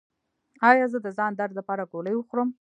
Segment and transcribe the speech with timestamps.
[0.69, 2.49] ایا زه د ځان درد لپاره ګولۍ وخورم؟